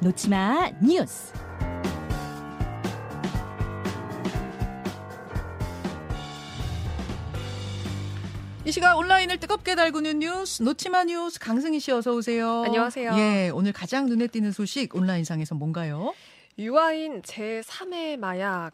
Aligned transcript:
놓치마 0.00 0.72
뉴스. 0.82 1.32
이 8.66 8.72
시각 8.72 8.98
온라인을 8.98 9.38
뜨겁게 9.38 9.74
달구는 9.74 10.18
뉴스 10.18 10.62
놓치마 10.62 11.04
뉴스 11.04 11.38
강승희 11.38 11.78
씨 11.80 11.92
어서 11.92 12.12
오세요. 12.12 12.64
안녕하세요. 12.64 13.12
예, 13.16 13.50
오늘 13.54 13.72
가장 13.72 14.06
눈에 14.06 14.26
띄는 14.26 14.52
소식 14.52 14.94
온라인상에서 14.94 15.54
뭔가요? 15.54 16.14
유아인 16.58 17.22
제3의 17.22 18.16
마약. 18.18 18.72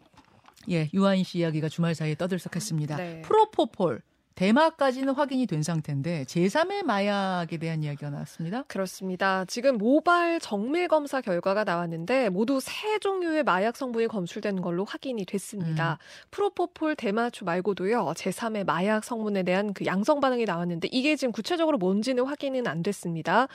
예, 0.69 0.89
유아인 0.93 1.23
씨 1.23 1.39
이야기가 1.39 1.69
주말 1.69 1.93
사이에 1.95 2.15
떠들썩했습니다. 2.15 2.97
네. 2.97 3.21
프로포폴 3.21 4.01
대마까지는 4.35 5.13
확인이 5.13 5.45
된 5.45 5.61
상태인데 5.61 6.23
제3의 6.23 6.83
마약에 6.83 7.57
대한 7.57 7.83
이야기가 7.83 8.09
나왔습니다. 8.09 8.63
그렇습니다. 8.63 9.45
지금 9.45 9.77
모발 9.77 10.39
정밀 10.39 10.87
검사 10.87 11.21
결과가 11.21 11.63
나왔는데 11.63 12.29
모두 12.29 12.59
세 12.59 12.97
종류의 12.99 13.43
마약 13.43 13.77
성분이 13.77 14.07
검출된 14.07 14.61
걸로 14.61 14.85
확인이 14.85 15.25
됐습니다. 15.25 15.99
음. 15.99 16.27
프로포폴 16.31 16.95
대마초 16.95 17.45
말고도요. 17.45 18.13
제3의 18.15 18.65
마약 18.65 19.03
성분에 19.03 19.43
대한 19.43 19.73
그 19.73 19.85
양성 19.85 20.19
반응이 20.19 20.45
나왔는데 20.45 20.89
이게 20.91 21.15
지금 21.15 21.31
구체적으로 21.31 21.77
뭔지는 21.77 22.25
확인은 22.25 22.65
안 22.67 22.81
됐습니다. 22.81 23.47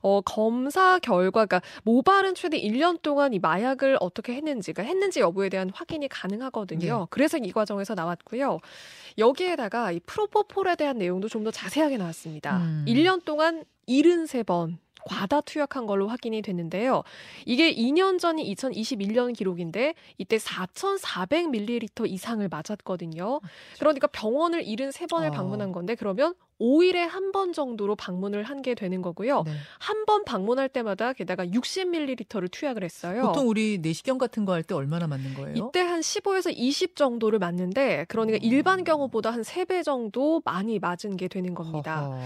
어, 0.00 0.20
검사 0.20 0.98
결과가 1.00 1.60
모발은 1.82 2.34
최대 2.34 2.60
1년 2.60 3.02
동안 3.02 3.32
이 3.34 3.38
마약을 3.38 3.96
어떻게 4.00 4.34
했는지가 4.34 4.82
했는지 4.82 5.20
여부에 5.20 5.48
대한 5.48 5.70
확인이 5.74 6.08
가능하거든요. 6.08 7.00
예. 7.02 7.06
그래서 7.10 7.36
이 7.38 7.50
과정에서 7.50 7.94
나왔고요. 7.94 8.60
여기에다가 9.18 9.92
이 9.92 10.00
프로 10.06 10.19
포폴에 10.28 10.76
대한 10.76 10.98
내용도 10.98 11.28
좀 11.28 11.40
더 11.44 11.50
자세하게 11.50 11.96
나왔습니다. 11.96 12.58
음. 12.58 12.84
1년 12.86 13.24
동안 13.24 13.64
73번 13.88 14.76
과다 15.06 15.40
투약한 15.40 15.86
걸로 15.86 16.08
확인이 16.08 16.42
됐는데요. 16.42 17.02
이게 17.46 17.74
2년 17.74 18.18
전이 18.18 18.54
2021년 18.54 19.34
기록인데 19.34 19.94
이때 20.18 20.36
4,400ml 20.36 22.10
이상을 22.10 22.46
맞았거든요. 22.48 23.40
그러니까 23.78 24.06
병원을 24.08 24.64
73번을 24.64 25.28
어. 25.28 25.30
방문한 25.30 25.72
건데 25.72 25.94
그러면 25.94 26.34
5일에 26.60 26.96
한 27.08 27.30
번 27.32 27.52
정도로 27.52 27.96
방문을 27.96 28.42
한 28.42 28.60
게 28.60 28.74
되는 28.74 29.00
거고요. 29.02 29.44
네. 29.46 29.52
한번 29.78 30.24
방문할 30.24 30.68
때마다 30.68 31.12
게다가 31.12 31.46
60ml를 31.46 32.50
투약을 32.50 32.84
했어요. 32.84 33.22
보통 33.22 33.48
우리 33.48 33.78
내시경 33.78 34.18
같은 34.18 34.44
거 34.44 34.52
할 34.52 34.62
때 34.62 34.74
얼마나 34.74 35.06
맞는 35.06 35.34
거예요? 35.34 35.54
이때 35.56 35.80
한 35.80 36.00
15에서 36.00 36.52
20 36.54 36.96
정도를 36.96 37.38
맞는데 37.38 38.04
그러니까 38.08 38.36
어. 38.36 38.40
일반 38.42 38.84
경우보다 38.84 39.30
한 39.30 39.42
3배 39.42 39.82
정도 39.84 40.42
많이 40.44 40.78
맞은 40.78 41.16
게 41.16 41.28
되는 41.28 41.54
겁니다. 41.54 42.04
허허. 42.06 42.20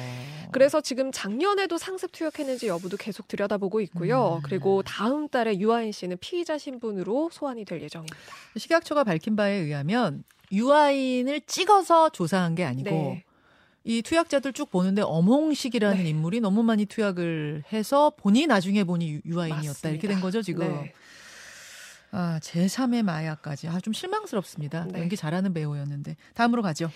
그래서 0.53 0.81
지금 0.81 1.13
작년에도 1.13 1.79
상습 1.79 2.11
투약했는지 2.13 2.67
여부도 2.69 2.97
계속 2.97 3.29
들여다보고 3.29 3.81
있고요. 3.83 4.37
음. 4.37 4.43
그리고 4.45 4.83
다음 4.83 5.29
달에 5.29 5.59
유아인 5.59 5.93
씨는 5.93 6.17
피의자 6.21 6.59
신분으로 6.59 7.29
소환이 7.33 7.65
될 7.65 7.83
예정입니다. 7.83 8.17
식약처가 8.57 9.05
밝힌 9.05 9.37
바에 9.37 9.53
의하면 9.55 10.25
유아인을 10.51 11.43
찍어서 11.43 12.09
조사한 12.11 12.55
게 12.55 12.65
아니고 12.65 12.91
네. 12.91 13.25
이 13.85 14.01
투약자들 14.03 14.53
쭉 14.55 14.71
보는데 14.71 15.03
엄홍식이라는 15.03 16.03
네. 16.03 16.09
인물이 16.09 16.41
너무 16.41 16.63
많이 16.63 16.87
투약을 16.87 17.65
해서 17.73 18.11
보니 18.17 18.47
나중에 18.47 18.83
보니 18.85 19.13
유- 19.13 19.21
유아인이었다 19.27 19.67
맞습니다. 19.69 19.89
이렇게 19.91 20.09
된 20.09 20.21
거죠 20.21 20.41
지금. 20.43 20.67
네. 20.67 20.93
아 22.11 22.39
제3의 22.43 23.03
마약까지 23.03 23.69
아 23.69 23.81
좀 23.81 23.93
실망스럽습니다. 23.93 24.87
네. 24.91 25.01
연기 25.01 25.17
잘하는 25.17 25.53
배우였는데 25.53 26.17
다음으로 26.35 26.63
가죠. 26.63 26.91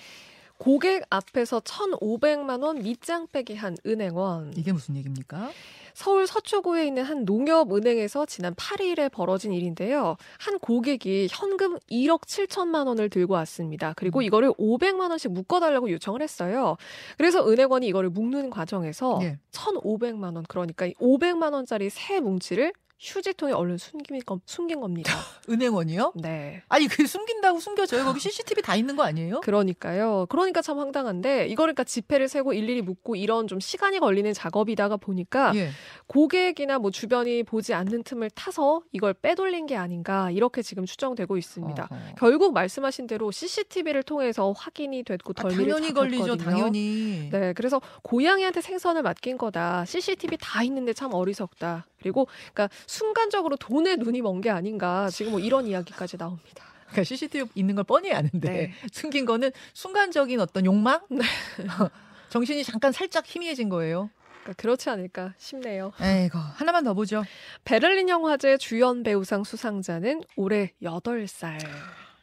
고객 0.59 1.05
앞에서 1.09 1.61
1,500만 1.61 2.63
원 2.63 2.83
밑장 2.83 3.29
빼기 3.33 3.55
한 3.55 3.77
은행원. 3.87 4.53
이게 4.57 4.73
무슨 4.73 4.97
얘기입니까? 4.97 5.51
서울 5.95 6.27
서초구에 6.27 6.87
있는 6.87 7.03
한 7.03 7.25
농협은행에서 7.25 8.27
지난 8.27 8.55
8일에 8.55 9.11
벌어진 9.11 9.53
일인데요. 9.53 10.17
한 10.39 10.59
고객이 10.59 11.29
현금 11.31 11.77
1억 11.91 12.23
7천만 12.23 12.87
원을 12.87 13.09
들고 13.09 13.35
왔습니다. 13.35 13.95
그리고 13.97 14.21
음. 14.21 14.23
이거를 14.23 14.53
500만 14.53 15.11
원씩 15.11 15.33
묶어달라고 15.33 15.91
요청을 15.91 16.23
했어요. 16.23 16.77
그래서 17.17 17.49
은행원이 17.49 17.87
이거를 17.89 18.11
묶는 18.11 18.51
과정에서 18.51 19.19
예. 19.23 19.39
1,500만 19.53 20.35
원, 20.37 20.45
그러니까 20.49 20.87
이 20.87 20.95
500만 20.95 21.53
원짜리 21.53 21.91
새 21.91 22.21
뭉치를 22.21 22.73
휴지통에 23.01 23.53
얼른 23.53 23.79
숨긴, 23.79 24.21
겁- 24.27 24.41
숨긴 24.45 24.81
겁니다. 24.81 25.13
은행원이요? 25.49 26.15
네. 26.17 26.63
아니 26.69 26.89
그 26.89 27.07
숨긴다고 27.07 27.61
숨겨져요. 27.61 28.05
거기 28.05 28.19
CCTV 28.19 28.63
다 28.63 28.75
있는 28.75 28.97
거 28.97 29.05
아니에요? 29.05 29.41
그러니까요. 29.41 30.27
그러니까 30.29 30.63
참 30.63 30.79
황당한데 30.79 31.47
이거를 31.47 31.75
그러니까 31.75 31.85
지폐를 31.85 32.27
세고 32.29 32.55
일일이 32.55 32.83
묶고 32.83 33.15
이런 33.15 33.47
좀 33.47 33.61
시간이 33.61 34.01
걸리는 34.01 34.33
작업이다가 34.35 34.97
보니까 34.97 35.53
예. 35.55 35.71
고객이나 36.09 36.79
뭐 36.81 36.91
주변이 36.91 37.45
보지 37.45 37.73
않는 37.75 38.03
틈을 38.03 38.31
타서 38.31 38.83
이걸 38.93 39.15
빼돌린 39.15 39.67
게 39.67 39.77
아닌가 39.77 40.31
이렇게 40.33 40.63
지금 40.63 40.85
추정되고 40.85 41.37
있습니다. 41.37 41.89
어허. 41.91 42.01
결국 42.19 42.53
말씀하신 42.53 43.07
대로 43.07 43.31
CCTV를 43.31 44.03
통해서 44.03 44.53
확인이 44.57 45.05
됐고 45.05 45.35
아, 45.37 45.43
덜미를 45.43 45.73
당연히 45.75 45.95
걸리죠. 45.95 46.25
잡혔거든요. 46.37 46.51
당연히. 46.57 47.29
네, 47.31 47.53
그래서 47.53 47.81
고양이한테 48.03 48.61
생선을 48.61 49.03
맡긴 49.03 49.39
거다. 49.39 49.85
CCTV 49.85 50.39
다 50.41 50.63
있는데 50.65 50.93
참 50.93 51.15
어리석다. 51.15 51.87
그리고 52.01 52.27
그러니까 52.53 52.69
순간적으로 52.87 53.57
돈에 53.57 53.97
눈이 53.97 54.23
먼 54.23 54.41
게 54.41 54.51
아닌가. 54.51 55.09
지금 55.11 55.33
뭐 55.33 55.41
이런 55.41 55.67
이야기까지 55.67 56.17
나옵니다. 56.17 56.65
그러니까 56.87 57.05
CCTV 57.05 57.49
있는 57.57 57.75
걸 57.75 57.85
뻔히 57.85 58.13
아는데 58.13 58.49
네. 58.49 58.73
숨긴 58.93 59.25
거는 59.27 59.51
순간적인 59.75 60.39
어떤 60.41 60.65
욕망? 60.65 61.01
네. 61.11 61.23
정신이 62.31 62.63
잠깐 62.65 62.93
살짝 62.93 63.27
희미해진 63.27 63.69
거예요. 63.69 64.11
그러니까 64.43 64.63
그렇지 64.63 64.89
않을까 64.91 65.35
싶네요. 65.39 65.93
아이고 66.01 66.39
하나만 66.39 66.85
더 66.85 66.95
보죠. 66.95 67.25
베를린 67.65 68.09
영화제 68.09 68.57
주연 68.59 69.03
배우상 69.03 69.45
수상자는 69.45 70.23
올해 70.37 70.73
8살. 70.83 71.59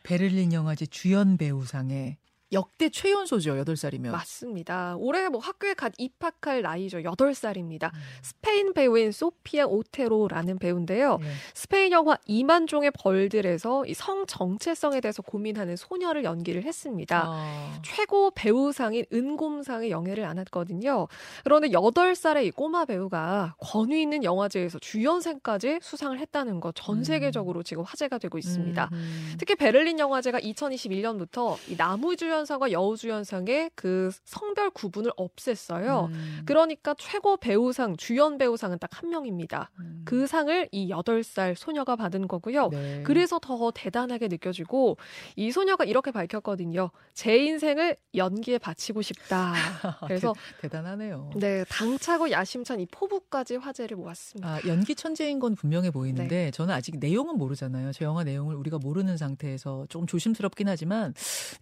베를린 0.04 0.54
영화제 0.54 0.86
주연 0.86 1.38
배우상의 1.38 2.18
역대 2.52 2.90
최연소죠. 2.90 3.56
8살이면. 3.56 4.12
맞습니다. 4.12 4.96
올해 4.98 5.28
뭐 5.30 5.40
학교에 5.42 5.74
갓 5.74 5.92
입학할 5.98 6.62
나이죠. 6.62 7.00
8살입니다. 7.00 7.92
음. 7.94 8.00
스페인 8.22 8.74
배우인 8.74 9.12
소피아 9.12 9.66
오테로라는 9.66 10.60
배우인데요. 10.60 11.18
네. 11.18 11.28
스페인 11.56 11.92
영화 11.92 12.18
이만 12.28 12.68
종의 12.68 12.92
벌들에서 12.92 13.86
이 13.88 13.94
성 13.96 14.26
정체성에 14.28 15.02
대해서 15.02 15.22
고민하는 15.24 15.76
소녀를 15.76 16.24
연기를 16.24 16.64
했습니다. 16.64 17.24
아, 17.26 17.80
최고 17.84 18.30
배우상인 18.32 19.06
은곰상의 19.12 19.90
영예를 19.90 20.26
안았거든요. 20.26 21.08
그런데 21.44 21.70
8살의 21.70 22.46
이 22.46 22.52
꼬마 22.52 22.86
배우가 22.86 23.56
권위 23.58 24.02
있는 24.04 24.24
영화제에서 24.24 24.78
주연상까지 24.80 25.80
수상을 25.82 26.18
했다는 26.20 26.60
거전 26.60 27.00
음. 27.00 27.04
세계적으로 27.04 27.64
지금 27.64 27.84
화제가 27.84 28.20
되고 28.20 28.38
있습니다. 28.38 28.90
음. 28.92 29.36
특히 29.40 29.56
베를린 29.56 29.98
영화제가 30.00 30.40
2021년부터 30.42 31.58
이 31.70 31.76
나무주연 31.76 32.45
상과 32.46 32.72
여우주연상의 32.72 33.72
그 33.76 34.10
성별 34.24 34.70
구분을 34.72 35.12
없앴어요. 35.12 36.08
음. 36.08 36.42
그러니까 36.46 36.96
최고 36.98 37.38
배우상, 37.38 37.96
주연 37.98 38.38
배우상은 38.38 38.80
딱 38.80 38.96
한 38.96 39.10
명입니다. 39.10 39.72
음. 39.80 40.02
그 40.06 40.26
상을 40.26 40.70
이 40.72 40.90
8살 40.90 41.56
소녀가 41.56 41.96
받은 41.96 42.28
거고요. 42.28 42.70
네. 42.70 43.04
그래서 43.04 43.40
더 43.40 43.72
대단하게 43.72 44.30
느껴지고 44.30 44.98
이 45.36 45.52
소녀가 45.52 45.84
이렇게 45.84 46.12
밝혔거든요. 46.12 46.92
제 47.14 47.38
인생을 47.38 47.98
연기에 48.16 48.58
바치고 48.58 49.02
싶다. 49.02 49.54
그래서 50.08 50.34
대단하네요 50.62 51.32
네, 51.36 51.66
당차고 51.66 52.32
야심찬 52.32 52.80
이 52.80 52.86
포부까지 52.86 53.58
화제를 53.58 53.98
모았습니다. 53.98 54.48
아, 54.48 54.60
연기 54.66 54.96
천재인 54.96 55.40
건 55.40 55.56
분명해 55.56 55.92
보이는데 55.92 56.52
저는 56.52 56.74
아직 56.74 56.98
내용은 57.00 57.38
모르잖아요. 57.38 57.92
저 57.92 58.06
영화 58.06 58.24
내용을 58.24 58.56
우리가 58.56 58.78
모르는 58.78 59.18
상태에서 59.18 59.88
조금 59.90 60.08
조심스럽긴 60.08 60.70
하지만 60.70 61.14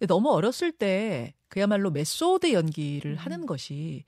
너무 0.06 0.30
어렸을 0.30 0.63
때 0.72 1.34
그야말로 1.48 1.90
메소드 1.90 2.52
연기를 2.52 3.12
음. 3.12 3.16
하는 3.16 3.46
것이 3.46 4.04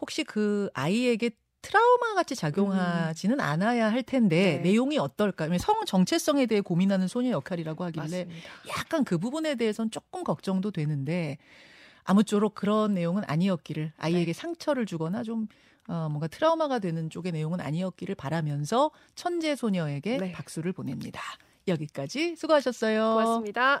혹시 0.00 0.24
그 0.24 0.68
아이에게 0.74 1.30
트라우마 1.62 2.14
같이 2.14 2.36
작용하지는 2.36 3.40
않아야 3.40 3.90
할 3.90 4.02
텐데 4.04 4.60
네. 4.62 4.70
내용이 4.70 4.98
어떨까? 4.98 5.48
성 5.58 5.84
정체성에 5.84 6.46
대해 6.46 6.60
고민하는 6.60 7.08
소녀 7.08 7.30
역할이라고 7.30 7.82
하길래 7.84 8.02
맞습니다. 8.24 8.48
약간 8.68 9.02
그 9.04 9.18
부분에 9.18 9.56
대해서는 9.56 9.90
조금 9.90 10.22
걱정도 10.22 10.70
되는데 10.70 11.38
아무쪼록 12.04 12.54
그런 12.54 12.94
내용은 12.94 13.24
아니었기를 13.26 13.92
아이에게 13.96 14.26
네. 14.26 14.32
상처를 14.32 14.86
주거나 14.86 15.24
좀 15.24 15.48
어, 15.88 16.08
뭔가 16.08 16.28
트라우마가 16.28 16.78
되는 16.78 17.10
쪽의 17.10 17.32
내용은 17.32 17.60
아니었기를 17.60 18.14
바라면서 18.14 18.92
천재 19.16 19.56
소녀에게 19.56 20.18
네. 20.18 20.32
박수를 20.32 20.72
보냅니다. 20.72 21.20
여기까지 21.66 22.36
수고하셨어요. 22.36 23.14
고맙습니다. 23.14 23.80